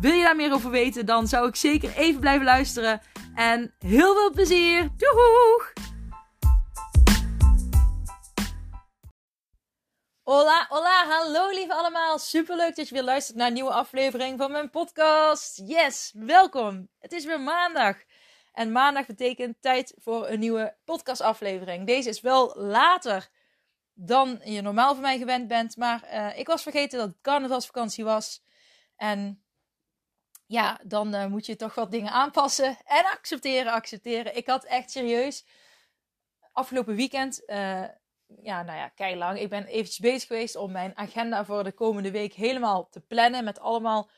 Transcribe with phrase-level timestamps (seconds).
[0.00, 3.00] Wil je daar meer over weten, dan zou ik zeker even blijven luisteren.
[3.34, 4.90] En heel veel plezier!
[4.96, 5.72] Doeg!
[10.22, 12.18] Hola, hola, hallo lieve allemaal.
[12.18, 15.62] Superleuk dat je weer luistert naar een nieuwe aflevering van mijn podcast.
[15.64, 16.88] Yes, welkom.
[16.98, 17.96] Het is weer maandag.
[18.52, 21.86] En maandag betekent tijd voor een nieuwe podcastaflevering.
[21.86, 23.28] Deze is wel later
[23.92, 25.76] dan je normaal van mij gewend bent.
[25.76, 28.42] Maar uh, ik was vergeten dat het carnavalsvakantie was.
[28.96, 29.43] En
[30.46, 32.76] ja, dan uh, moet je toch wat dingen aanpassen.
[32.84, 34.36] En accepteren, accepteren.
[34.36, 35.44] Ik had echt serieus
[36.54, 37.84] afgelopen weekend, uh,
[38.42, 39.38] ja, nou ja, kei lang.
[39.38, 43.44] Ik ben eventjes bezig geweest om mijn agenda voor de komende week helemaal te plannen.
[43.44, 44.10] Met allemaal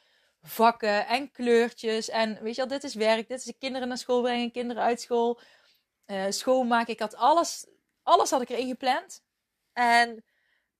[0.42, 2.08] vakken en kleurtjes.
[2.08, 3.28] En weet je wel, dit is werk.
[3.28, 5.40] Dit is de kinderen naar school brengen, kinderen uit school.
[6.06, 6.92] Uh, schoonmaken.
[6.92, 7.66] Ik had alles,
[8.02, 9.24] alles had ik erin gepland.
[9.72, 10.24] En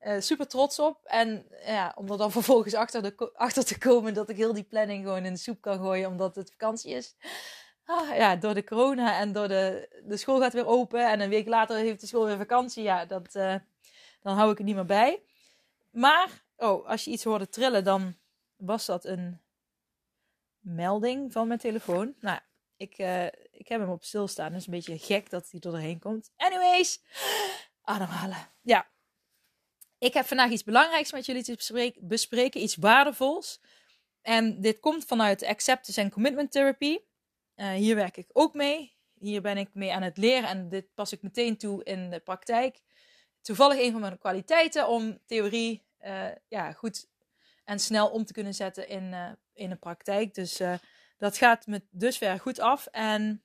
[0.01, 1.05] uh, super trots op.
[1.05, 4.65] En ja, om er dan vervolgens achter, de, achter te komen dat ik heel die
[4.65, 7.17] planning gewoon in de soep kan gooien omdat het vakantie is.
[7.85, 11.29] Ah, ja, door de corona en door de, de school gaat weer open en een
[11.29, 12.83] week later heeft de school weer vakantie.
[12.83, 13.55] Ja, dat, uh,
[14.23, 15.23] dan hou ik het niet meer bij.
[15.91, 18.17] Maar, oh, als je iets hoorde trillen, dan
[18.57, 19.41] was dat een
[20.61, 22.15] melding van mijn telefoon.
[22.21, 22.39] Nou,
[22.77, 24.53] ik, uh, ik heb hem op stilstaan.
[24.53, 26.31] Dus een beetje gek dat hij er doorheen komt.
[26.37, 27.03] Anyways,
[27.83, 28.49] ademhalen.
[28.63, 28.87] Ja,
[29.99, 33.61] ik heb vandaag iets belangrijks met jullie te bespreken, iets waardevols.
[34.23, 36.99] En dit komt vanuit Acceptance and Commitment Therapy.
[37.57, 38.95] Uh, hier werk ik ook mee.
[39.15, 42.21] Hier ben ik mee aan het leren en dit pas ik meteen toe in de
[42.21, 42.81] praktijk.
[43.41, 47.09] Toevallig een van mijn kwaliteiten om theorie uh, ja, goed
[47.65, 50.35] en snel om te kunnen zetten in, uh, in de praktijk.
[50.35, 50.61] Dus
[51.19, 52.87] dat gaat me dusver goed af.
[52.87, 53.45] En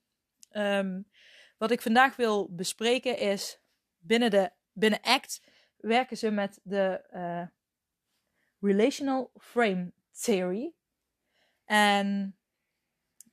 [0.52, 1.10] um,
[1.58, 3.60] wat ik vandaag wil bespreken is
[3.98, 5.42] binnen, de, binnen ACT
[5.82, 7.48] werken ze met de uh,
[8.60, 10.74] Relational Frame Theory.
[11.66, 12.36] En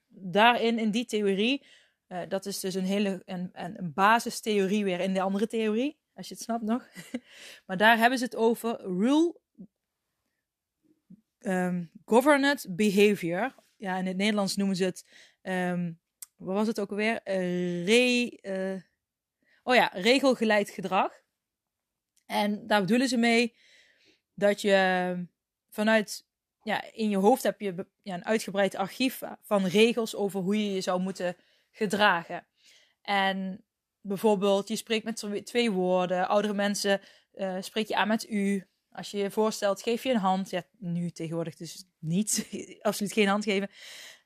[0.09, 1.66] daarin, in die theorie,
[2.09, 6.28] uh, dat is dus een hele een, een basistheorie weer in de andere theorie, als
[6.28, 6.88] je het snapt nog.
[7.66, 9.41] maar daar hebben ze het over Rule
[11.41, 13.54] um, Governed Behavior.
[13.76, 15.06] Ja, in het Nederlands noemen ze het,
[15.42, 16.00] um,
[16.36, 17.20] wat was het ook alweer?
[17.25, 18.82] Uh, re,
[19.62, 21.26] oh ja, regelgeleid gedrag.
[22.28, 23.55] En daar bedoelen ze mee
[24.34, 25.27] dat je
[25.71, 26.27] vanuit,
[26.62, 30.72] ja, in je hoofd heb je ja, een uitgebreid archief van regels over hoe je
[30.75, 31.37] je zou moeten
[31.71, 32.47] gedragen.
[33.03, 33.65] En
[34.00, 36.28] bijvoorbeeld, je spreekt met twee woorden.
[36.28, 37.00] Oudere mensen
[37.34, 38.66] uh, spreek je aan met u.
[38.93, 40.50] Als je je voorstelt, geef je een hand.
[40.50, 42.49] Ja, nu tegenwoordig dus niet.
[42.83, 43.71] Absoluut geen hand geven.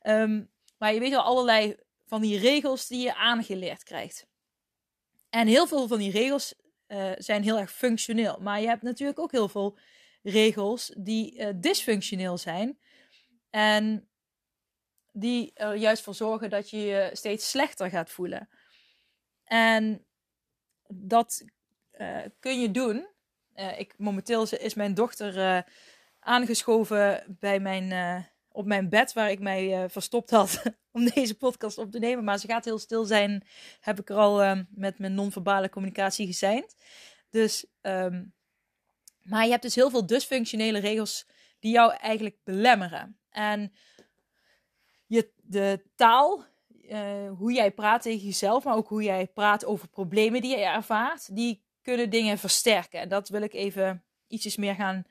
[0.02, 1.76] Um, maar je weet wel allerlei
[2.06, 4.26] van die regels die je aangeleerd krijgt.
[5.30, 6.54] En heel veel van die regels
[6.92, 8.38] uh, zijn heel erg functioneel.
[8.40, 9.78] Maar je hebt natuurlijk ook heel veel
[10.22, 12.78] regels die uh, dysfunctioneel zijn.
[13.50, 14.08] En
[15.12, 18.48] die er juist voor zorgen dat je je steeds slechter gaat voelen.
[19.44, 20.06] En
[20.88, 21.44] dat
[21.92, 23.06] uh, kun je doen.
[23.54, 25.64] ik, momenteel is mijn dochter
[26.20, 27.88] aangeschoven bij mijn,
[28.52, 32.24] op mijn bed waar ik mij verstopt had om deze podcast op te nemen.
[32.24, 33.46] Maar ze gaat heel stil zijn,
[33.80, 36.74] heb ik er al uh, met mijn non-verbale communicatie gezeind.
[37.30, 38.34] Dus, um,
[39.22, 41.26] maar je hebt dus heel veel dysfunctionele regels
[41.58, 43.18] die jou eigenlijk belemmeren.
[43.30, 43.72] En
[45.06, 49.88] je, de taal, uh, hoe jij praat tegen jezelf, maar ook hoe jij praat over
[49.88, 53.00] problemen die je ervaart, die kunnen dingen versterken.
[53.00, 55.04] En dat wil ik even ietsjes meer gaan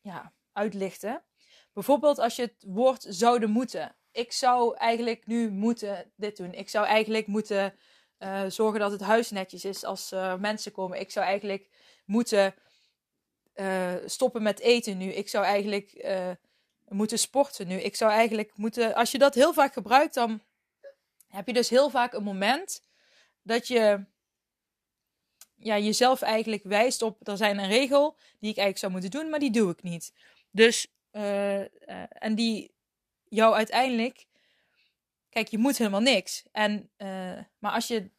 [0.00, 1.22] ja, uitlichten.
[1.72, 6.52] Bijvoorbeeld als je het woord zouden moeten ik zou eigenlijk nu moeten dit doen.
[6.52, 7.74] Ik zou eigenlijk moeten
[8.18, 11.00] uh, zorgen dat het huis netjes is als uh, mensen komen.
[11.00, 11.68] Ik zou eigenlijk
[12.04, 12.54] moeten
[13.54, 15.12] uh, stoppen met eten nu.
[15.12, 16.06] Ik zou eigenlijk
[16.88, 17.74] moeten sporten nu.
[17.80, 18.94] Ik zou eigenlijk moeten.
[18.94, 20.42] Als je dat heel vaak gebruikt, dan
[21.28, 22.84] heb je dus heel vaak een moment
[23.42, 24.04] dat je
[25.56, 27.28] ja, jezelf eigenlijk wijst op.
[27.28, 30.12] Er zijn een regel die ik eigenlijk zou moeten doen, maar die doe ik niet.
[30.50, 32.74] Dus en die
[33.24, 34.26] jou uiteindelijk.
[35.28, 36.44] Kijk, je moet helemaal niks.
[36.52, 38.10] En, uh, maar als je,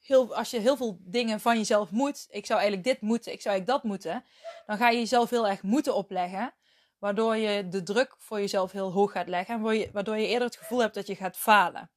[0.00, 2.26] heel, als je heel veel dingen van jezelf moet.
[2.30, 4.24] Ik zou eigenlijk dit moeten, ik zou eigenlijk dat moeten.
[4.66, 6.54] Dan ga je jezelf heel erg moeten opleggen.
[6.98, 9.54] Waardoor je de druk voor jezelf heel hoog gaat leggen.
[9.54, 11.90] En waardoor je eerder het gevoel hebt dat je gaat falen.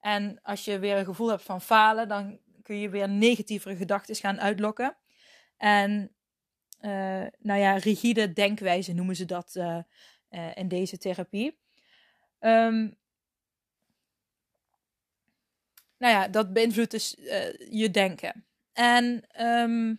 [0.00, 4.14] En als je weer een gevoel hebt van falen, dan kun je weer negatievere gedachten
[4.14, 4.96] gaan uitlokken.
[5.56, 6.14] En
[7.38, 9.78] nou ja, rigide denkwijze noemen ze dat uh,
[10.30, 11.60] uh, in deze therapie.
[12.40, 12.96] Um,
[15.98, 17.16] nou ja, dat beïnvloedt dus
[17.70, 18.46] je denken.
[18.72, 19.98] En um,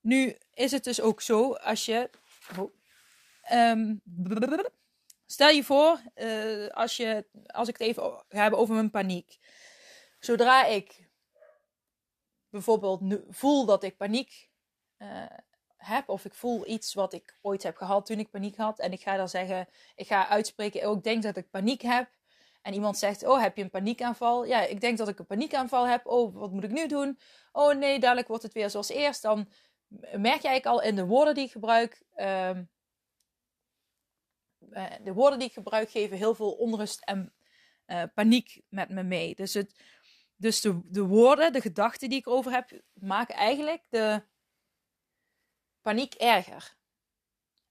[0.00, 2.10] nu is het dus ook zo, als je.
[2.58, 2.72] Oh,
[3.52, 4.02] um,
[5.26, 6.00] stel je voor,
[6.70, 9.38] als, je, als ik het even ga hebben over mijn paniek.
[10.18, 11.08] Zodra ik
[12.48, 14.49] bijvoorbeeld voel dat ik paniek
[15.02, 15.26] uh,
[15.76, 18.92] heb, of ik voel iets wat ik ooit heb gehad toen ik paniek had, en
[18.92, 22.08] ik ga dan zeggen, ik ga uitspreken, oh, ik denk dat ik paniek heb.
[22.62, 24.44] En iemand zegt, oh, heb je een paniekaanval?
[24.44, 26.06] Ja, ik denk dat ik een paniekaanval heb.
[26.06, 27.18] Oh, wat moet ik nu doen?
[27.52, 29.22] Oh nee, dadelijk wordt het weer zoals eerst.
[29.22, 29.48] Dan
[30.16, 32.02] merk jij al in de woorden die ik gebruik.
[32.16, 32.50] Uh,
[35.02, 37.32] de woorden die ik gebruik geven heel veel onrust en
[37.86, 39.34] uh, paniek met me mee.
[39.34, 39.74] Dus, het,
[40.36, 44.22] dus de, de woorden, de gedachten die ik over heb, maken eigenlijk de
[45.82, 46.78] paniek erger.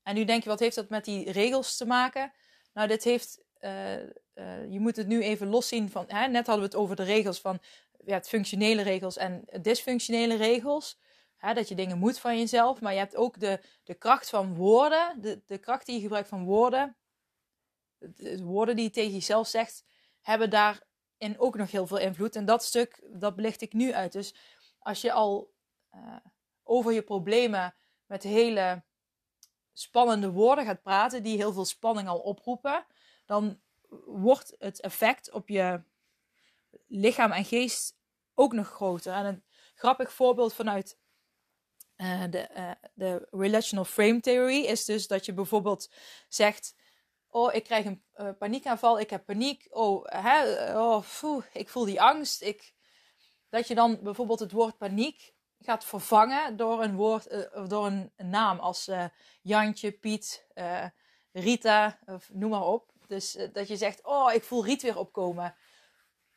[0.03, 2.33] En nu denk je, wat heeft dat met die regels te maken?
[2.73, 3.41] Nou, dit heeft.
[3.59, 6.06] Uh, uh, je moet het nu even loszien van.
[6.07, 7.59] Hè, net hadden we het over de regels van.
[8.06, 11.00] Ja, het functionele regels en dysfunctionele regels.
[11.38, 12.81] Hè, dat je dingen moet van jezelf.
[12.81, 15.21] Maar je hebt ook de, de kracht van woorden.
[15.21, 16.97] De, de kracht die je gebruikt van woorden.
[17.97, 19.85] De, woorden die je tegen jezelf zegt.
[20.21, 22.35] Hebben daarin ook nog heel veel invloed.
[22.35, 24.12] En dat stuk, dat belicht ik nu uit.
[24.12, 24.35] Dus
[24.79, 25.53] als je al
[25.95, 26.15] uh,
[26.63, 27.75] over je problemen
[28.09, 28.83] met hele
[29.73, 31.23] spannende woorden gaat praten.
[31.23, 32.85] Die heel veel spanning al oproepen.
[33.25, 33.59] Dan
[34.06, 35.83] wordt het effect op je
[36.88, 37.97] lichaam en geest
[38.33, 39.13] ook nog groter.
[39.13, 39.44] En een
[39.75, 40.97] grappig voorbeeld vanuit
[41.97, 45.91] uh, de, uh, de relational frame theory is dus dat je bijvoorbeeld
[46.27, 46.75] zegt:
[47.27, 49.67] Oh, ik krijg een uh, paniekaanval, ik heb paniek.
[49.69, 51.03] Oh, hè, oh
[51.53, 52.41] ik voel die angst.
[52.41, 52.73] Ik...
[53.50, 58.59] Dat je dan bijvoorbeeld het woord paniek gaat vervangen door een woord, door een, naam
[58.59, 58.89] als
[59.41, 60.47] Jantje, Piet,
[61.31, 62.91] Rita, of noem maar op.
[63.07, 65.56] Dus dat je zegt: Oh, ik voel Riet weer opkomen.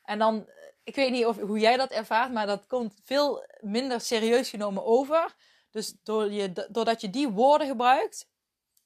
[0.02, 0.48] En dan,
[0.84, 4.84] ik weet niet of, hoe jij dat ervaart, maar dat komt veel minder serieus genomen
[4.84, 5.34] over
[5.72, 8.28] dus door je, doordat je die woorden gebruikt,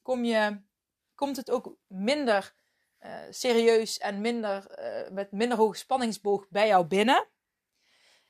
[0.02, 0.60] kom je,
[1.14, 2.54] komt het ook minder
[3.30, 4.78] serieus en minder,
[5.12, 7.28] met minder hoge spanningsboog bij jou binnen.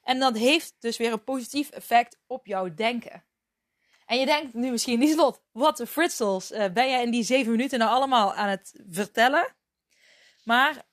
[0.06, 3.24] En dat heeft dus weer een positief effect op jouw denken.
[4.06, 7.50] En je denkt nu misschien, Lieslot, wat de fritsels uh, ben jij in die zeven
[7.50, 9.54] minuten nou allemaal aan het vertellen?
[10.44, 10.84] Maar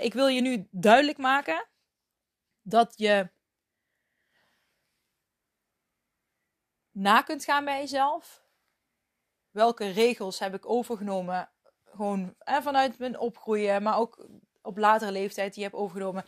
[0.00, 1.68] ik wil je nu duidelijk maken
[2.62, 3.30] dat je
[6.90, 8.44] na kunt gaan bij jezelf.
[9.50, 11.50] Welke regels heb ik overgenomen?
[11.84, 14.28] Gewoon eh, vanuit mijn opgroeien, maar ook
[14.62, 16.24] op latere leeftijd die heb overgenomen.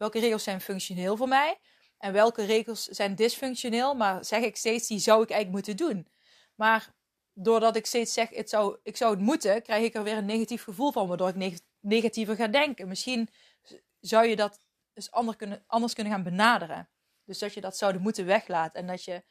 [0.00, 1.58] Welke regels zijn functioneel voor mij?
[1.98, 3.94] En welke regels zijn dysfunctioneel?
[3.94, 6.06] Maar zeg ik steeds, die zou ik eigenlijk moeten doen.
[6.54, 6.94] Maar
[7.32, 10.24] doordat ik steeds zeg, het zou, ik zou het moeten, krijg ik er weer een
[10.24, 12.88] negatief gevoel van, waardoor ik negatiever ga denken.
[12.88, 13.28] Misschien
[14.00, 14.58] zou je dat
[14.94, 16.88] eens anders kunnen, anders kunnen gaan benaderen.
[17.24, 19.24] Dus dat je dat zouden moeten weglaten en dat je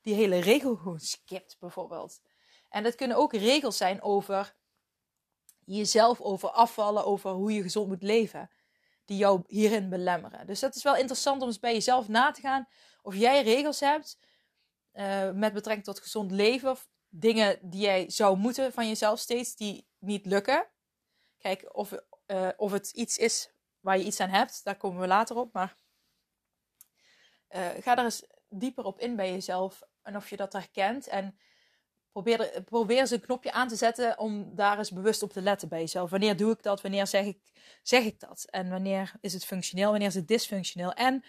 [0.00, 2.20] die hele regel gewoon skipt, bijvoorbeeld.
[2.68, 4.54] En dat kunnen ook regels zijn over
[5.64, 8.50] jezelf, over afvallen, over hoe je gezond moet leven,
[9.04, 10.46] die jou hierin belemmeren.
[10.46, 12.68] Dus dat is wel interessant om eens bij jezelf na te gaan
[13.02, 14.18] of jij regels hebt
[14.92, 19.56] uh, met betrekking tot gezond leven, of dingen die jij zou moeten van jezelf steeds,
[19.56, 20.68] die niet lukken.
[21.38, 21.92] Kijk of,
[22.26, 25.52] uh, of het iets is waar je iets aan hebt, daar komen we later op,
[25.52, 25.76] maar
[27.48, 31.06] uh, ga er eens dieper op in bij jezelf en of je dat herkent.
[31.06, 31.38] En
[32.12, 35.80] probeer, probeer een knopje aan te zetten om daar eens bewust op te letten bij
[35.80, 36.10] jezelf.
[36.10, 36.80] Wanneer doe ik dat?
[36.80, 37.38] Wanneer zeg ik,
[37.82, 38.44] zeg ik dat?
[38.50, 39.90] En wanneer is het functioneel?
[39.90, 40.92] Wanneer is het dysfunctioneel?
[40.92, 41.24] En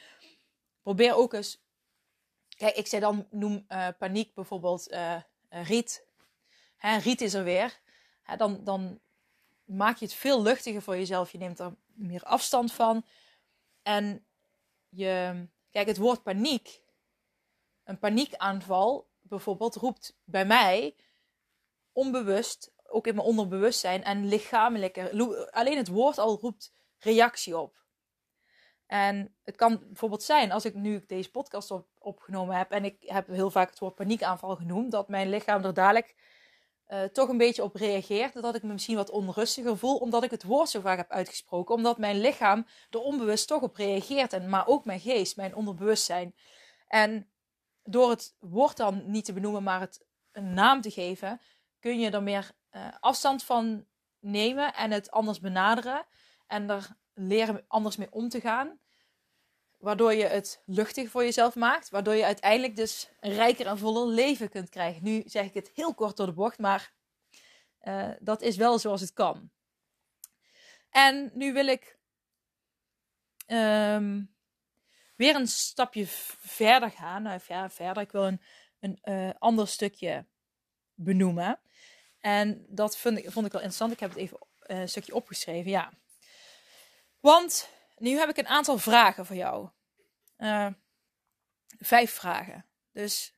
[0.81, 1.61] probeer ook eens.
[2.57, 6.05] Kijk, ik zei dan, noem uh, paniek bijvoorbeeld uh, riet.
[6.77, 7.79] Hè, riet is er weer.
[8.23, 8.99] Hè, dan, dan
[9.63, 11.31] maak je het veel luchtiger voor jezelf.
[11.31, 13.05] Je neemt er meer afstand van.
[13.81, 14.25] En
[14.89, 16.81] je, kijk, het woord paniek
[17.83, 20.95] een paniekaanval bijvoorbeeld roept bij mij
[21.91, 27.81] onbewust, ook in mijn onderbewustzijn en lichamelijke, alleen het woord al roept reactie op.
[28.85, 32.95] En het kan bijvoorbeeld zijn, als ik nu deze podcast op, opgenomen heb en ik
[32.99, 36.15] heb heel vaak het woord paniekaanval genoemd, dat mijn lichaam er dadelijk
[36.87, 38.41] uh, toch een beetje op reageert.
[38.41, 41.75] Dat ik me misschien wat onrustiger voel, omdat ik het woord zo vaak heb uitgesproken.
[41.75, 44.33] Omdat mijn lichaam er onbewust toch op reageert.
[44.33, 46.35] En, maar ook mijn geest, mijn onderbewustzijn.
[46.87, 47.27] En
[47.83, 51.41] door het woord dan niet te benoemen, maar het een naam te geven,
[51.79, 53.85] kun je er meer uh, afstand van
[54.19, 56.05] nemen en het anders benaderen.
[56.47, 58.79] En er leren anders mee om te gaan.
[59.77, 61.89] Waardoor je het luchtig voor jezelf maakt.
[61.89, 65.03] Waardoor je uiteindelijk dus een rijker en voller leven kunt krijgen.
[65.03, 66.93] Nu zeg ik het heel kort door de bocht, maar
[67.81, 69.51] uh, dat is wel zoals het kan.
[70.89, 71.97] En nu wil ik
[73.47, 74.32] um,
[75.15, 76.05] weer een stapje
[76.39, 77.27] verder gaan.
[77.27, 78.03] Of ja, verder.
[78.03, 78.41] Ik wil een,
[78.79, 80.25] een uh, ander stukje
[80.93, 81.59] benoemen.
[82.19, 83.91] En dat vond ik, vond ik wel interessant.
[83.91, 85.71] Ik heb het even uh, een stukje opgeschreven.
[85.71, 85.93] Ja.
[87.19, 89.69] Want nu heb ik een aantal vragen voor jou.
[90.37, 90.67] Uh,
[91.79, 92.65] vijf vragen.
[92.91, 93.35] Dus,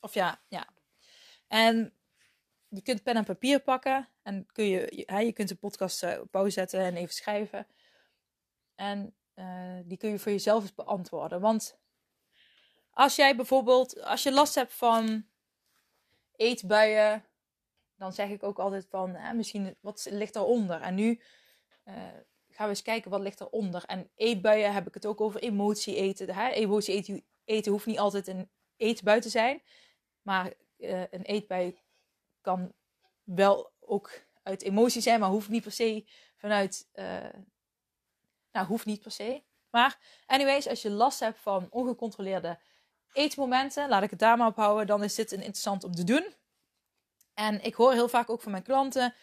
[0.00, 0.68] of ja, ja.
[1.48, 1.94] En
[2.68, 6.30] je kunt pen en papier pakken en kun je, je, je kunt de podcast op
[6.30, 7.66] pauze zetten en even schrijven.
[8.74, 11.40] En uh, die kun je voor jezelf eens beantwoorden.
[11.40, 11.78] Want
[12.90, 15.26] als jij bijvoorbeeld, als je last hebt van
[16.36, 17.24] eetbuien,
[17.96, 20.80] dan zeg ik ook altijd van, hè, misschien wat ligt eronder?
[20.80, 21.20] En nu
[21.84, 21.94] uh,
[22.48, 23.84] gaan we eens kijken wat ligt eronder.
[23.84, 26.34] En eetbuien heb ik het ook over emotie eten.
[26.34, 26.48] Hè?
[26.48, 29.62] Emotie eten, eten hoeft niet altijd een eetbui te zijn,
[30.22, 31.78] maar uh, een eetbui
[32.40, 32.72] kan
[33.22, 36.04] wel ook uit emotie zijn, maar hoeft niet per se
[36.36, 36.88] vanuit.
[38.56, 39.42] Nou, hoeft niet per se.
[39.70, 42.58] Maar, anyways, als je last hebt van ongecontroleerde
[43.12, 46.04] eetmomenten, laat ik het daar maar op houden, dan is dit een interessant om te
[46.04, 46.34] doen.
[47.34, 49.14] En ik hoor heel vaak ook van mijn klanten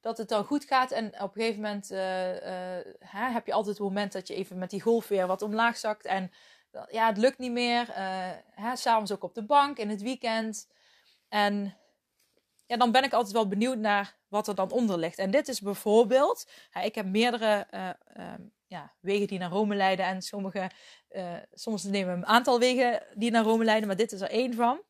[0.00, 0.90] dat het dan goed gaat.
[0.90, 4.34] En op een gegeven moment uh, uh, hè, heb je altijd het moment dat je
[4.34, 6.04] even met die golf weer wat omlaag zakt.
[6.04, 6.32] En
[6.90, 7.88] ja, het lukt niet meer.
[8.58, 10.68] Uh, S'avonds ook op de bank, in het weekend.
[11.28, 11.76] En
[12.66, 15.18] ja, dan ben ik altijd wel benieuwd naar wat er dan onder ligt.
[15.18, 16.50] En dit is bijvoorbeeld,
[16.82, 18.34] ik heb meerdere uh,
[18.68, 20.06] ja, wegen die naar Rome leiden.
[20.06, 20.70] En sommige,
[21.10, 24.30] uh, soms nemen we een aantal wegen die naar Rome leiden, maar dit is er
[24.30, 24.82] één van.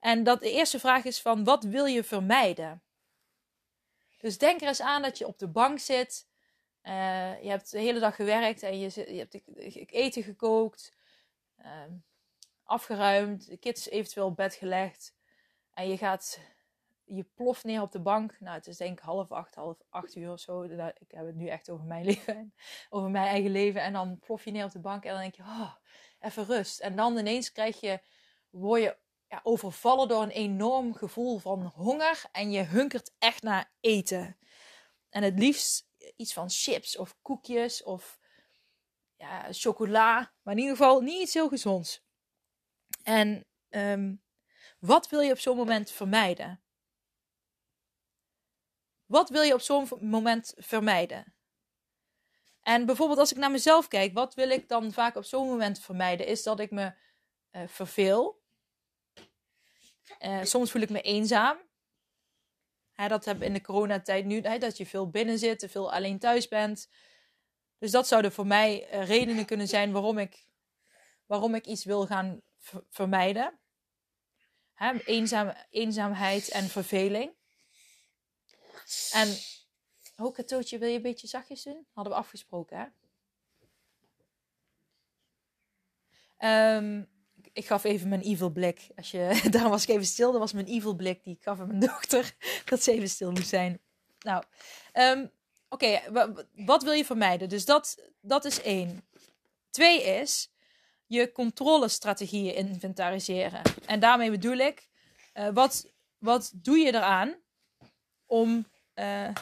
[0.00, 2.82] En dat de eerste vraag is van, wat wil je vermijden?
[4.18, 6.30] Dus denk er eens aan dat je op de bank zit.
[6.82, 10.96] Uh, je hebt de hele dag gewerkt en je, je hebt eten gekookt,
[12.64, 15.14] afgeruimd, de kids eventueel op bed gelegd.
[15.74, 16.40] En je gaat
[17.14, 18.36] je ploft neer op de bank.
[18.40, 20.62] Nou, het is denk ik half acht, half acht uur of zo.
[20.62, 20.70] Ik
[21.08, 22.54] heb het nu echt over mijn leven,
[22.90, 23.82] over mijn eigen leven.
[23.82, 25.74] En dan plof je neer op de bank en dan denk je, oh,
[26.20, 26.80] even rust.
[26.80, 28.00] En dan ineens krijg je,
[28.50, 28.96] word je
[29.28, 32.24] ja, overvallen door een enorm gevoel van honger.
[32.32, 34.38] En je hunkert echt naar eten.
[35.08, 38.18] En het liefst iets van chips of koekjes of
[39.16, 40.32] ja, chocola.
[40.42, 42.04] Maar in ieder geval niet iets heel gezonds.
[43.02, 44.22] En um,
[44.78, 46.61] wat wil je op zo'n moment vermijden?
[49.12, 51.34] Wat wil je op zo'n moment vermijden?
[52.62, 55.80] En bijvoorbeeld als ik naar mezelf kijk, wat wil ik dan vaak op zo'n moment
[55.80, 56.26] vermijden?
[56.26, 56.94] Is dat ik me
[57.52, 58.42] uh, verveel.
[60.20, 61.58] Uh, soms voel ik me eenzaam.
[63.08, 66.48] Dat heb in de coronatijd nu, hè, dat je veel binnen zit, veel alleen thuis
[66.48, 66.90] bent.
[67.78, 70.46] Dus dat zouden voor mij uh, redenen kunnen zijn waarom ik,
[71.26, 72.42] waarom ik iets wil gaan
[72.90, 73.58] vermijden.
[74.74, 77.40] Hè, eenzaam, eenzaamheid en verveling.
[79.12, 79.36] En,
[80.16, 81.86] oh Katootje, wil je een beetje zachtjes doen?
[81.92, 82.86] Hadden we afgesproken, hè?
[86.76, 87.08] Um,
[87.52, 88.86] ik gaf even mijn evil blik.
[88.96, 90.30] Als je, daarom was ik even stil.
[90.30, 92.34] Dat was mijn evil blik die ik gaf aan mijn dochter.
[92.64, 93.80] Dat ze even stil moest zijn.
[94.18, 94.44] Nou,
[94.92, 95.30] um,
[95.68, 96.00] oké.
[96.54, 97.48] Wat wil je vermijden?
[97.48, 99.04] Dus dat, dat is één.
[99.70, 100.50] Twee is
[101.06, 103.62] je controlestrategieën inventariseren.
[103.86, 104.88] En daarmee bedoel ik,
[105.34, 107.34] uh, wat, wat doe je eraan
[108.26, 108.66] om
[109.02, 109.34] uh,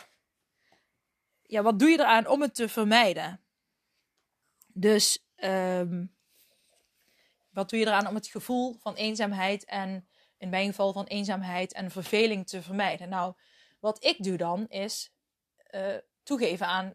[1.43, 3.40] ja, wat doe je eraan om het te vermijden?
[4.67, 6.14] Dus um,
[7.50, 11.73] wat doe je eraan om het gevoel van eenzaamheid en in mijn geval van eenzaamheid
[11.73, 13.09] en verveling te vermijden?
[13.09, 13.35] Nou,
[13.81, 15.12] wat ik doe dan is
[15.71, 16.95] uh, toegeven aan,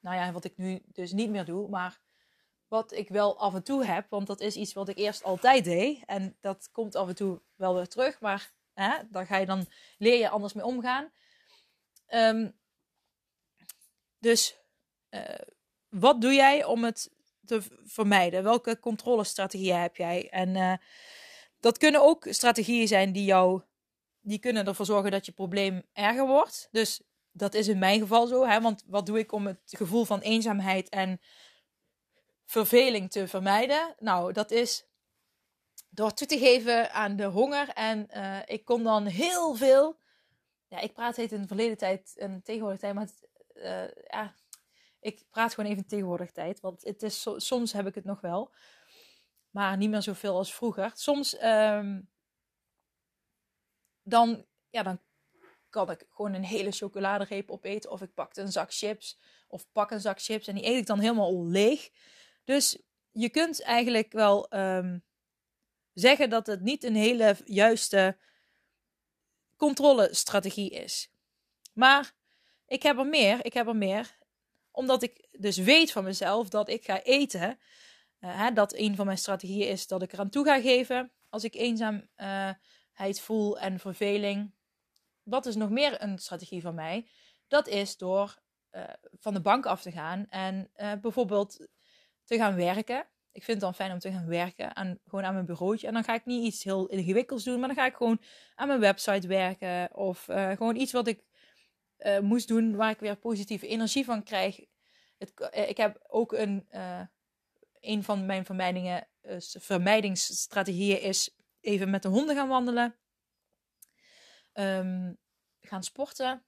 [0.00, 2.00] nou ja, wat ik nu dus niet meer doe, maar
[2.68, 5.64] wat ik wel af en toe heb, want dat is iets wat ik eerst altijd
[5.64, 9.46] deed en dat komt af en toe wel weer terug, maar hè, daar ga je
[9.46, 9.66] dan
[9.98, 11.10] leer je anders mee omgaan.
[12.14, 12.60] Um,
[14.18, 14.56] dus
[15.10, 15.20] uh,
[15.88, 17.10] wat doe jij om het
[17.44, 18.42] te vermijden?
[18.42, 20.28] Welke controlestrategieën heb jij?
[20.30, 20.74] En uh,
[21.60, 23.62] dat kunnen ook strategieën zijn die jou,
[24.20, 26.68] die kunnen ervoor zorgen dat je probleem erger wordt.
[26.70, 28.46] Dus dat is in mijn geval zo.
[28.46, 28.60] Hè?
[28.60, 31.20] Want wat doe ik om het gevoel van eenzaamheid en
[32.44, 33.94] verveling te vermijden?
[33.98, 34.86] Nou, dat is
[35.88, 37.68] door toe te geven aan de honger.
[37.68, 40.00] En uh, ik kom dan heel veel
[40.72, 44.34] ja, ik praat heet in de verleden tijd en tegenwoordig tijd, maar het, uh, ja,
[45.00, 48.52] ik praat gewoon even tegenwoordig tijd, want het is soms heb ik het nog wel,
[49.50, 50.90] maar niet meer zoveel als vroeger.
[50.94, 52.10] Soms um,
[54.02, 55.00] dan, ja, dan
[55.68, 57.90] kan ik gewoon een hele chocoladereep opeten.
[57.90, 59.18] Of ik pak een zak chips.
[59.48, 61.90] Of pak een zak chips en die eet ik dan helemaal leeg.
[62.44, 64.98] Dus je kunt eigenlijk wel ehm,
[65.92, 68.16] zeggen dat het niet een hele juiste
[69.62, 71.10] controlestrategie is.
[71.72, 72.12] Maar
[72.66, 73.44] ik heb er meer.
[73.44, 74.16] Ik heb er meer.
[74.70, 77.58] Omdat ik dus weet van mezelf dat ik ga eten.
[78.20, 81.12] Uh, hè, dat een van mijn strategieën is dat ik eraan toe ga geven.
[81.28, 84.54] Als ik eenzaamheid voel en verveling.
[85.22, 87.08] Wat is nog meer een strategie van mij?
[87.48, 88.38] Dat is door
[88.72, 88.84] uh,
[89.18, 91.66] van de bank af te gaan en uh, bijvoorbeeld
[92.24, 93.06] te gaan werken.
[93.32, 95.86] Ik vind het dan fijn om te gaan werken aan, gewoon aan mijn bureautje.
[95.86, 98.22] En dan ga ik niet iets heel ingewikkelds doen, maar dan ga ik gewoon
[98.54, 99.94] aan mijn website werken.
[99.94, 101.24] Of uh, gewoon iets wat ik
[102.20, 104.60] moest doen waar ik weer positieve energie van krijg.
[105.18, 106.66] Het, ik heb ook een,
[107.80, 109.08] een van mijn vermijdingen,
[109.58, 112.96] vermijdingsstrategieën is even met de honden gaan wandelen.
[114.52, 115.18] Um,
[115.60, 116.44] gaan sporten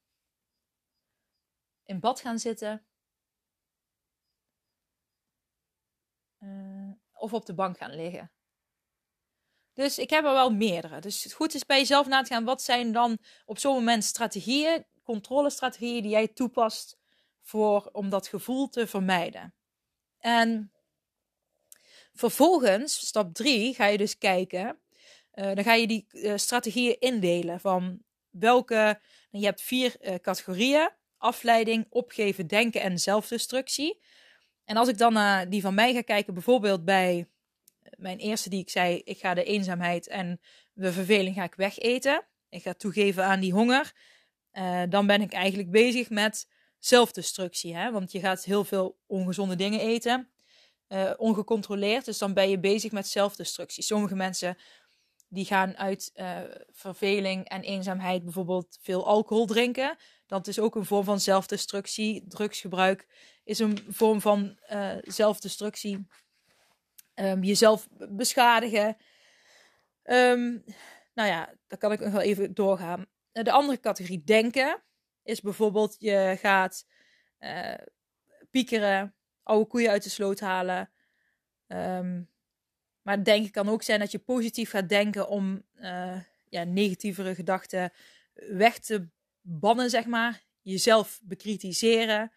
[1.85, 2.87] in bad gaan zitten.
[6.39, 6.74] Uh,
[7.15, 8.31] of op de bank gaan liggen.
[9.73, 11.01] Dus ik heb er wel meerdere.
[11.01, 12.45] Dus het goed is bij jezelf na te gaan.
[12.45, 16.99] Wat zijn dan op zo'n moment strategieën, controlestrategieën die jij toepast
[17.41, 19.55] voor, om dat gevoel te vermijden.
[20.19, 20.73] En
[22.13, 24.81] vervolgens, stap 3, ga je dus kijken.
[25.35, 29.01] Uh, dan ga je die uh, strategieën indelen van welke.
[29.31, 30.91] Je hebt vier categorieën
[31.25, 34.01] afleiding, opgeven, denken en zelfdestructie.
[34.65, 37.29] En als ik dan naar die van mij ga kijken, bijvoorbeeld bij
[37.97, 40.41] mijn eerste die ik zei, ik ga de eenzaamheid en
[40.73, 42.25] de verveling ga ik wegeten.
[42.49, 43.93] Ik ga toegeven aan die honger.
[44.53, 47.77] Uh, dan ben ik eigenlijk bezig met zelfdestructie.
[47.77, 47.91] Hè?
[47.91, 50.31] Want je gaat heel veel ongezonde dingen eten,
[50.89, 52.05] uh, ongecontroleerd.
[52.05, 53.83] Dus dan ben je bezig met zelfdestructie.
[53.83, 54.59] Sommige mensen
[55.35, 59.97] die gaan uit uh, verveling en eenzaamheid bijvoorbeeld veel alcohol drinken.
[60.27, 62.25] Dat is ook een vorm van zelfdestructie.
[62.29, 63.07] Drugsgebruik
[63.45, 66.07] is een vorm van uh, zelfdestructie.
[67.15, 68.97] Um, jezelf beschadigen.
[70.03, 70.65] Um,
[71.15, 73.07] nou ja, daar kan ik nog wel even doorgaan.
[73.33, 74.83] De andere categorie denken
[75.23, 76.87] is bijvoorbeeld je gaat
[77.41, 77.75] uh,
[78.51, 80.91] piekeren, oude koeien uit de sloot halen.
[81.67, 82.33] Um,
[83.05, 87.93] maar denken kan ook zijn dat je positief gaat denken om uh, ja, negatievere gedachten
[88.35, 89.09] weg te
[89.41, 90.45] bannen, zeg maar.
[90.63, 92.33] Jezelf bekritiseren.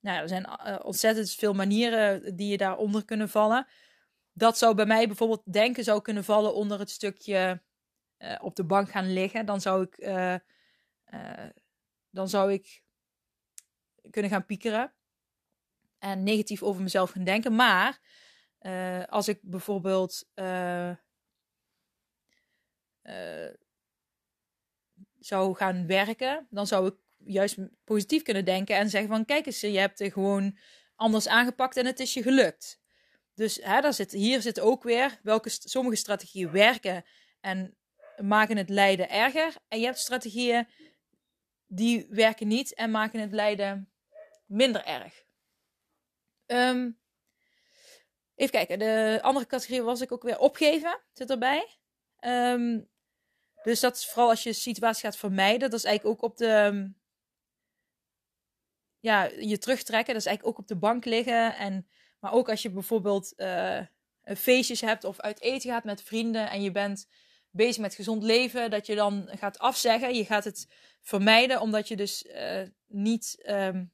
[0.00, 3.66] Nou, er zijn uh, ontzettend veel manieren die je daaronder kunnen vallen.
[4.32, 7.62] Dat zou bij mij bijvoorbeeld denken zou kunnen vallen onder het stukje
[8.18, 9.46] uh, op de bank gaan liggen.
[9.46, 10.08] Dan zou ik,
[12.10, 12.82] dan zou ik
[14.10, 14.92] kunnen gaan piekeren.
[15.98, 17.54] En negatief over mezelf gaan denken.
[17.54, 18.00] Maar
[18.66, 20.90] uh, als ik bijvoorbeeld uh,
[23.02, 23.50] uh,
[25.18, 29.60] zou gaan werken, dan zou ik juist positief kunnen denken en zeggen van kijk eens,
[29.60, 30.58] je hebt het gewoon
[30.94, 32.80] anders aangepakt en het is je gelukt.
[33.34, 37.04] Dus hè, daar zit, hier zit ook weer welke sommige strategieën werken
[37.40, 37.76] en
[38.16, 39.54] maken het lijden erger.
[39.68, 40.68] En je hebt strategieën
[41.66, 43.92] die werken niet en maken het lijden
[44.46, 45.24] minder erg.
[46.46, 47.02] Um,
[48.34, 51.78] Even kijken, de andere categorie was ik ook weer opgeven, zit erbij.
[52.20, 52.88] Um,
[53.64, 55.70] dus dat is vooral als je situatie gaat vermijden.
[55.70, 56.46] Dat is eigenlijk ook op de.
[56.46, 56.88] Ehm,
[59.00, 60.12] ja, je terugtrekken.
[60.12, 61.56] Dat is eigenlijk ook op de bank liggen.
[61.56, 61.88] En,
[62.20, 63.80] maar ook als je bijvoorbeeld uh,
[64.24, 66.50] feestjes hebt of uit eten gaat met vrienden.
[66.50, 67.08] En je bent
[67.50, 68.70] bezig met gezond leven.
[68.70, 70.14] Dat je dan gaat afzeggen.
[70.14, 70.68] Je gaat het
[71.00, 73.44] vermijden omdat je dus uh, niet.
[73.46, 73.92] Um,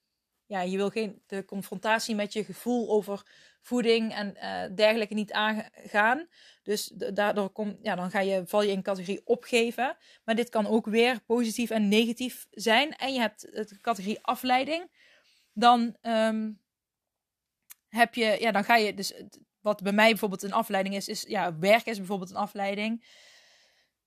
[0.50, 3.22] ja, je wil geen de confrontatie met je gevoel over
[3.62, 6.28] voeding en uh, dergelijke niet aangaan.
[6.62, 9.96] Dus daardoor kom, ja, dan ga je, val je in categorie opgeven.
[10.24, 12.96] Maar dit kan ook weer positief en negatief zijn.
[12.96, 14.90] En je hebt de categorie afleiding.
[15.52, 16.60] Dan um,
[17.88, 19.12] heb je, ja, dan ga je dus,
[19.60, 23.04] wat bij mij bijvoorbeeld een afleiding is, is ja, werk is bijvoorbeeld een afleiding.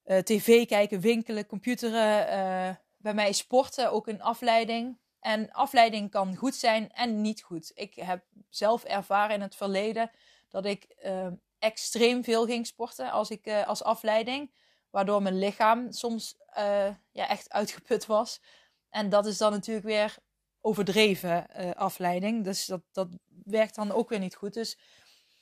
[0.06, 2.28] Uh, TV kijken, winkelen, computeren.
[2.28, 5.02] Uh, bij mij is sporten ook een afleiding.
[5.24, 7.72] En afleiding kan goed zijn en niet goed.
[7.76, 10.12] Ik heb zelf ervaren in het verleden
[10.50, 11.28] dat ik uh,
[11.60, 14.52] extreem veel ging sporten als, ik, uh, als afleiding.
[14.90, 18.42] Waardoor mijn lichaam soms uh, ja, echt uitgeput was.
[18.90, 20.16] En dat is dan natuurlijk weer
[20.62, 22.44] overdreven afleiding.
[22.44, 23.08] Dus dat, dat
[23.44, 24.54] werkt dan ook weer niet goed.
[24.54, 24.78] Dus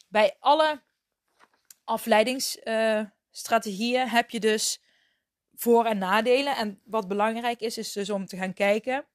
[0.08, 0.82] bij alle
[1.84, 4.82] afleidingsstrategieën heb je dus
[5.56, 6.56] voor- en nadelen.
[6.56, 9.06] En wat belangrijk is, is dus om te gaan kijken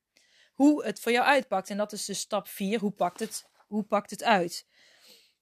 [0.56, 1.70] hoe het voor jou uitpakt.
[1.70, 2.80] En dat is dus stap 4.
[2.80, 4.66] Hoe pakt het, hoe pakt het uit?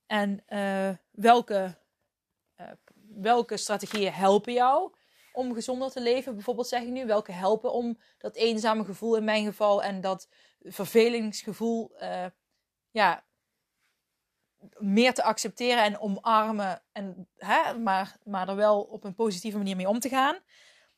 [0.07, 1.79] En uh, welke,
[2.61, 2.71] uh,
[3.09, 4.93] welke strategieën helpen jou?
[5.35, 6.35] om gezonder te leven?
[6.35, 10.29] Bijvoorbeeld zeg ik nu, welke helpen om dat eenzame gevoel in mijn geval en dat
[10.61, 12.27] vervelingsgevoel uh,
[12.91, 13.25] ja,
[14.79, 16.83] meer te accepteren en omarmen.
[16.93, 20.39] En, hè, maar, maar er wel op een positieve manier mee om te gaan.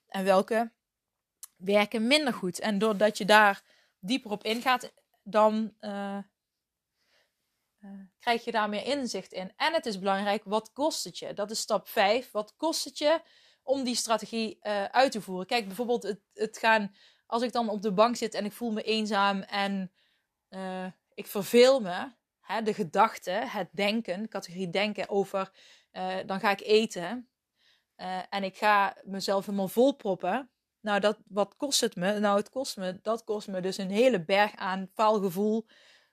[0.09, 0.73] En welke
[1.57, 2.61] werken minder goed.
[2.61, 3.63] En doordat je daar
[3.99, 6.19] dieper op ingaat, dan uh,
[7.81, 9.53] uh, krijg je daar meer inzicht in.
[9.57, 11.35] En het is belangrijk, wat kost het je?
[11.35, 12.31] Dat is stap 5.
[12.31, 13.21] Wat kost het je
[13.63, 15.47] om die strategie uh, uit te voeren?
[15.47, 16.95] Kijk, bijvoorbeeld het, het gaan,
[17.27, 19.91] als ik dan op de bank zit en ik voel me eenzaam en
[21.15, 25.53] ik verveel me, hè, de gedachte, het denken, categorie denken over,
[26.27, 27.29] dan ga ik eten
[28.31, 30.51] en ik ga mezelf helemaal volproppen
[30.87, 32.19] nou, dat, wat kost het me?
[32.19, 35.67] Nou, het kost me, dat kost me dus een hele berg aan faalgevoel,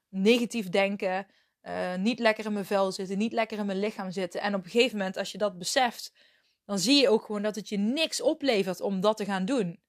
[0.09, 1.27] negatief denken,
[1.61, 4.41] uh, niet lekker in mijn vel zitten, niet lekker in mijn lichaam zitten.
[4.41, 6.13] En op een gegeven moment, als je dat beseft,
[6.65, 9.81] dan zie je ook gewoon dat het je niks oplevert om dat te gaan doen.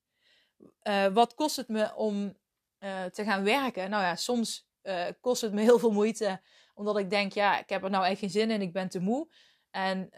[0.83, 2.39] Uh, wat kost het me om
[2.79, 3.91] uh, te gaan werken?
[3.91, 4.73] Nou ja, soms
[5.21, 6.41] kost het me heel veel moeite,
[6.75, 9.01] omdat ik denk, ja, ik heb er nou echt geen zin in, ik ben te
[9.01, 9.33] moe.
[9.71, 10.11] En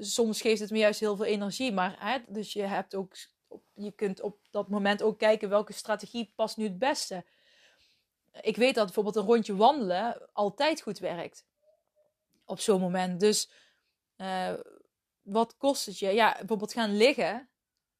[0.00, 1.72] soms geeft het me juist heel veel energie.
[1.72, 3.14] Maar hè, dus je hebt ook
[3.76, 7.24] je kunt op dat moment ook kijken welke strategie past nu het beste.
[8.40, 11.44] Ik weet dat bijvoorbeeld een rondje wandelen altijd goed werkt.
[12.44, 13.20] Op zo'n moment.
[13.20, 13.50] Dus
[14.16, 14.52] uh,
[15.22, 16.10] wat kost het je?
[16.10, 17.48] Ja, bijvoorbeeld gaan liggen.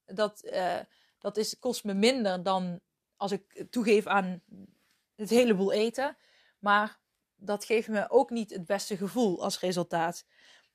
[0.04, 0.78] Dat, uh,
[1.18, 2.80] dat is, kost me minder dan
[3.16, 4.42] als ik toegeef aan
[5.14, 6.16] het heleboel eten.
[6.58, 6.98] Maar
[7.36, 10.24] dat geeft me ook niet het beste gevoel als resultaat.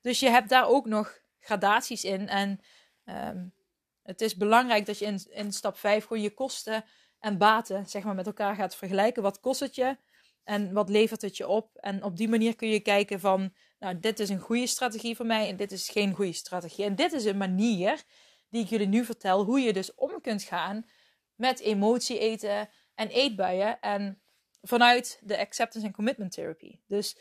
[0.00, 2.28] Dus je hebt daar ook nog gradaties in.
[2.28, 2.60] En
[3.04, 3.54] um,
[4.02, 6.84] het is belangrijk dat je in, in stap 5 gewoon je kosten
[7.18, 9.22] en baten zeg maar, met elkaar gaat vergelijken.
[9.22, 9.96] Wat kost het je
[10.44, 11.76] en wat levert het je op?
[11.76, 15.26] En op die manier kun je kijken van, nou, dit is een goede strategie voor
[15.26, 16.84] mij en dit is geen goede strategie.
[16.84, 18.02] En dit is een manier
[18.48, 20.86] die ik jullie nu vertel, hoe je dus om kunt gaan
[21.34, 23.80] met emotie eten en eetbuien.
[23.80, 24.22] En
[24.62, 26.78] vanuit de acceptance en commitment therapy.
[26.86, 27.16] Dus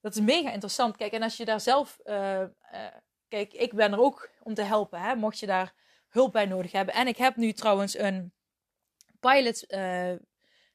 [0.00, 0.96] dat is mega interessant.
[0.96, 1.98] Kijk, en als je daar zelf.
[2.04, 2.46] Uh, uh,
[3.28, 5.00] kijk, ik ben er ook om te helpen.
[5.00, 5.14] Hè?
[5.14, 5.74] Mocht je daar
[6.14, 6.94] hulp bij nodig hebben.
[6.94, 8.32] En ik heb nu trouwens een
[9.20, 9.64] pilot.
[9.72, 10.12] Uh,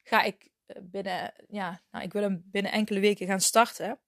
[0.04, 4.00] ga ik eh, binnen, ja, nou, ik wil hem binnen enkele weken gaan starten.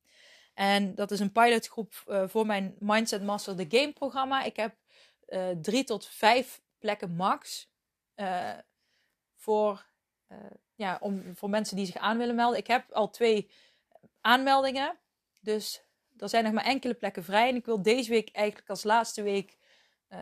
[0.54, 4.44] En dat is een pilotgroep uh, voor mijn Mindset Master the Game programma.
[4.44, 4.76] Ik heb
[5.62, 7.70] drie tot vijf plekken max.
[9.36, 9.86] voor,
[10.76, 12.58] ja, om, voor mensen die zich aan willen melden.
[12.58, 13.52] Ik heb al twee
[14.22, 14.98] aanmeldingen.
[15.39, 15.84] Dus
[16.17, 17.50] er zijn nog maar enkele plekken vrij.
[17.50, 19.58] En ik wil deze week eigenlijk als laatste week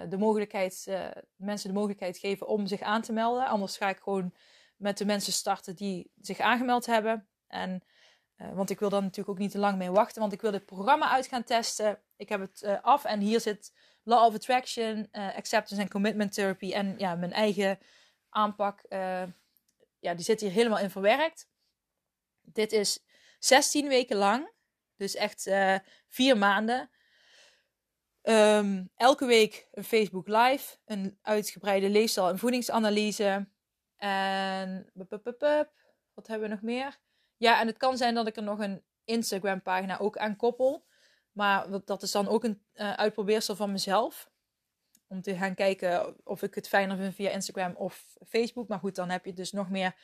[0.10, 3.47] de mogelijkheid, uh, mensen de mogelijkheid geven om zich aan te melden.
[3.47, 4.34] Anders ga ik gewoon
[4.78, 7.28] met de mensen starten die zich aangemeld hebben.
[7.47, 7.84] En,
[8.38, 10.52] uh, want ik wil dan natuurlijk ook niet te lang mee wachten, want ik wil
[10.52, 12.02] dit programma uit gaan testen.
[12.15, 13.73] Ik heb het af en hier zit
[14.04, 17.80] Law of Attraction, Acceptance en Commitment Therapy en ja, mijn eigen
[18.30, 18.86] aanpak.
[19.99, 21.49] ja, die zit hier helemaal in verwerkt.
[22.41, 23.06] Dit is
[23.39, 24.52] 16 weken lang,
[24.95, 25.49] dus echt
[26.08, 26.89] vier maanden.
[28.30, 33.48] Um, elke week een Facebook Live, een uitgebreide leefstijl- en voedingsanalyse.
[33.96, 34.92] En
[36.13, 37.00] wat hebben we nog meer?
[37.38, 40.86] Ja, en het kan zijn dat ik er nog een Instagram-pagina ook aan koppel.
[41.32, 44.30] Maar dat is dan ook een uh, uitprobeersel van mezelf.
[45.08, 48.68] Om te gaan kijken of ik het fijner vind via Instagram of Facebook.
[48.68, 49.96] Maar goed, dan heb je dus nog meer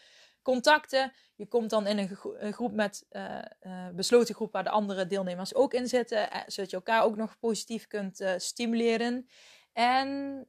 [0.46, 1.14] contacten.
[1.36, 1.98] Je komt dan in
[2.40, 6.42] een, groep met uh, uh, besloten groep waar de andere deelnemers ook in zitten, uh,
[6.48, 9.28] zodat je elkaar ook nog positief kunt stimuleren.
[9.74, 10.46] En,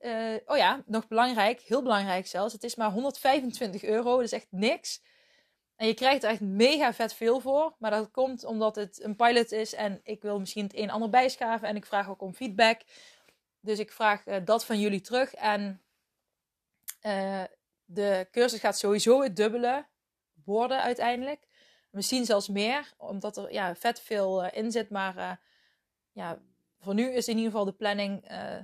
[0.47, 5.03] oh ja, nog belangrijk, heel belangrijk zelfs, het is maar 125 euro, dus echt niks.
[5.77, 9.17] En je krijgt er echt mega vet veel voor, maar dat komt omdat het een
[9.17, 12.23] pilot is en ik wil misschien het een en ander bijschaven en ik vraag ook
[12.23, 12.81] om feedback.
[13.61, 15.83] Dus ik vraag dat van jullie terug en
[17.87, 19.87] de cursus gaat sowieso het dubbele
[20.45, 21.47] worden uiteindelijk.
[21.91, 24.91] Misschien zelfs meer, omdat er ja, vet veel uh, in zit.
[24.91, 25.33] Maar uh,
[26.13, 26.43] ja,
[26.79, 28.59] voor nu is in ieder geval de planning uh,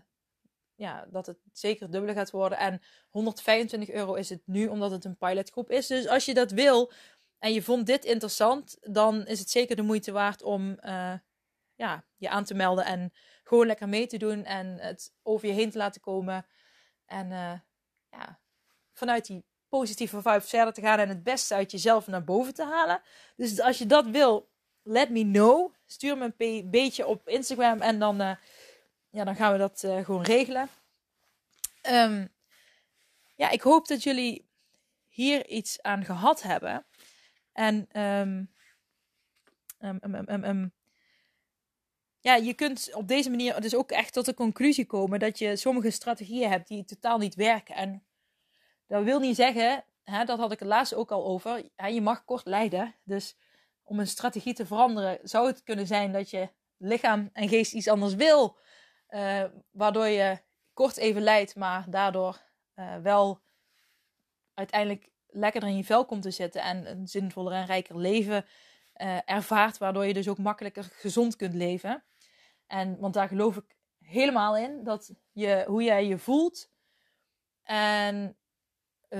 [0.74, 2.58] ja, dat het zeker het dubbele gaat worden.
[2.58, 5.86] En 125 euro is het nu, omdat het een pilotgroep is.
[5.86, 6.92] Dus als je dat wil
[7.38, 10.78] en je vond dit interessant, dan is het zeker de moeite waard om
[11.74, 15.54] ja, je aan te melden en gewoon lekker mee te doen en het over je
[15.54, 16.46] heen te laten komen.
[17.06, 17.28] En
[18.08, 18.41] ja,
[19.02, 22.64] vanuit die positieve vibe verder te gaan en het beste uit jezelf naar boven te
[22.64, 23.02] halen.
[23.36, 24.48] Dus als je dat wil,
[24.82, 25.74] let me know.
[25.86, 28.34] Stuur me een beetje op Instagram en dan, uh,
[29.10, 30.68] ja, dan gaan we dat uh, gewoon regelen.
[31.88, 32.28] Um,
[33.34, 34.48] ja, ik hoop dat jullie
[35.08, 36.86] hier iets aan gehad hebben.
[37.52, 38.50] En um,
[40.44, 40.72] um,
[42.20, 45.56] ja, je kunt op deze manier dus ook echt tot de conclusie komen dat je
[45.56, 47.74] sommige strategieën hebt die totaal niet werken.
[47.74, 48.02] En
[48.92, 52.24] dat wil niet zeggen, hè, dat had ik het laatst ook al over, je mag
[52.24, 52.94] kort lijden.
[53.04, 53.36] Dus
[53.82, 57.88] om een strategie te veranderen zou het kunnen zijn dat je lichaam en geest iets
[57.88, 58.58] anders wil.
[59.08, 60.38] Uh, waardoor je
[60.72, 62.42] kort even lijdt, maar daardoor
[62.74, 63.40] uh, wel
[64.54, 68.44] uiteindelijk lekkerder in je vel komt te zitten en een zinvoller en rijker leven
[68.96, 72.04] uh, ervaart, waardoor je dus ook makkelijker gezond kunt leven.
[72.66, 76.70] En, want daar geloof ik helemaal in, dat je, hoe jij je voelt
[77.62, 78.36] en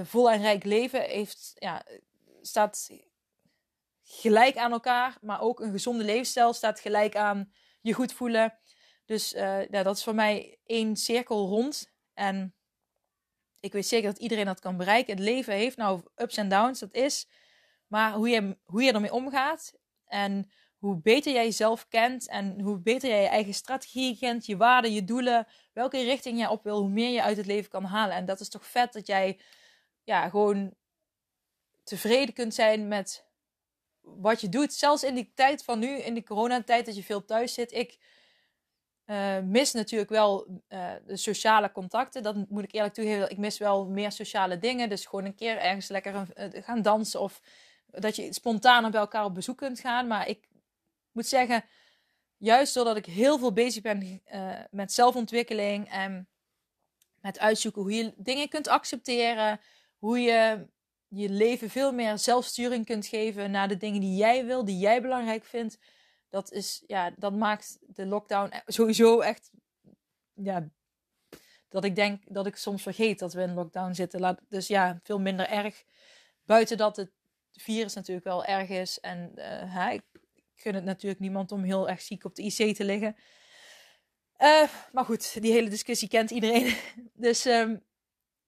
[0.02, 1.84] vol en rijk leven heeft, ja,
[2.40, 2.90] staat
[4.02, 8.58] gelijk aan elkaar, maar ook een gezonde levensstijl staat gelijk aan je goed voelen.
[9.04, 11.92] Dus uh, ja, dat is voor mij één cirkel rond.
[12.14, 12.54] En
[13.60, 15.14] ik weet zeker dat iedereen dat kan bereiken.
[15.14, 17.28] Het leven heeft nou ups en downs, dat is.
[17.86, 19.72] Maar hoe je, hoe je ermee omgaat
[20.06, 24.56] en hoe beter jij jezelf kent en hoe beter jij je eigen strategie kent, je
[24.56, 27.84] waarden, je doelen, welke richting jij op wil, hoe meer je uit het leven kan
[27.84, 28.16] halen.
[28.16, 29.40] En dat is toch vet dat jij
[30.04, 30.74] ja, gewoon
[31.82, 33.26] tevreden kunt zijn met
[34.00, 34.72] wat je doet.
[34.72, 37.72] Zelfs in die tijd van nu, in de coronatijd, dat je veel thuis zit.
[37.72, 37.98] Ik
[39.06, 42.22] uh, mis natuurlijk wel uh, de sociale contacten.
[42.22, 43.30] Dat moet ik eerlijk toegeven.
[43.30, 44.88] Ik mis wel meer sociale dingen.
[44.88, 47.20] Dus gewoon een keer ergens lekker uh, gaan dansen.
[47.20, 47.40] Of
[47.86, 50.06] dat je spontaan bij elkaar op bezoek kunt gaan.
[50.06, 50.48] Maar ik
[51.12, 51.64] moet zeggen,
[52.36, 54.22] juist doordat ik heel veel bezig ben
[54.70, 55.90] met zelfontwikkeling.
[55.90, 56.28] En
[57.20, 59.60] met uitzoeken hoe je dingen kunt accepteren.
[60.02, 60.66] Hoe je
[61.08, 65.02] je leven veel meer zelfsturing kunt geven naar de dingen die jij wil, die jij
[65.02, 65.78] belangrijk vindt.
[66.28, 69.50] Dat is, ja, dat maakt de lockdown sowieso echt,
[70.34, 70.68] ja,
[71.68, 74.38] dat ik denk dat ik soms vergeet dat we in lockdown zitten.
[74.48, 75.84] Dus ja, veel minder erg.
[76.44, 77.10] Buiten dat het
[77.52, 79.00] virus natuurlijk wel erg is.
[79.00, 80.04] En uh, ik
[80.54, 83.16] gun het natuurlijk niemand om heel erg ziek op de IC te liggen.
[84.38, 86.76] Uh, maar goed, die hele discussie kent iedereen.
[87.14, 87.84] Dus um,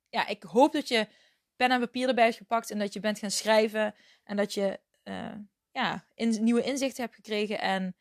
[0.08, 1.08] ja, ik hoop dat je
[1.56, 5.32] pen en papier erbij gepakt en dat je bent gaan schrijven en dat je uh,
[5.72, 7.60] ja, nieuwe inzichten hebt gekregen.
[7.60, 7.96] En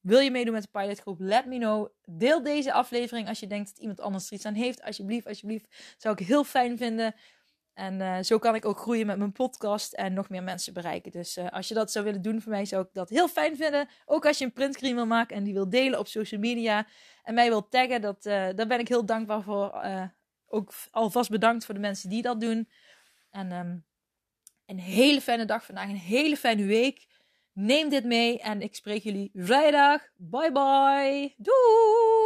[0.00, 1.20] wil je meedoen met de pilotgroep?
[1.20, 1.88] Let me know.
[2.04, 4.82] Deel deze aflevering als je denkt dat iemand anders er iets aan heeft.
[4.82, 5.94] Alsjeblieft, alsjeblieft.
[5.96, 7.14] Zou ik heel fijn vinden.
[7.74, 11.10] En uh, zo kan ik ook groeien met mijn podcast en nog meer mensen bereiken.
[11.12, 13.56] Dus uh, als je dat zou willen doen voor mij, zou ik dat heel fijn
[13.56, 13.88] vinden.
[14.04, 16.86] Ook als je een printscreen wil maken en die wil delen op social media.
[17.22, 19.82] En mij wil taggen, dat, daar ben ik heel dankbaar voor.
[20.48, 22.68] ook alvast bedankt voor de mensen die dat doen.
[23.36, 23.84] En um,
[24.66, 27.06] een hele fijne dag vandaag, een hele fijne week.
[27.52, 30.02] Neem dit mee en ik spreek jullie vrijdag.
[30.16, 31.34] Bye bye.
[31.36, 32.25] Doeg!